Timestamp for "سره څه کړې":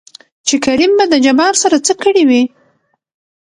1.63-2.23